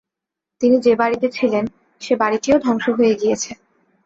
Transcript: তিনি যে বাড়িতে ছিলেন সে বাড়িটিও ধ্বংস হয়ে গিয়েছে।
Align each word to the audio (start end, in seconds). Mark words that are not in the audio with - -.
তিনি 0.61 0.77
যে 0.79 0.93
বাড়িতে 0.95 1.27
ছিলেন 1.29 1.65
সে 2.01 2.13
বাড়িটিও 2.15 2.55
ধ্বংস 2.59 2.85
হয়ে 2.97 3.13
গিয়েছে। 3.15 3.51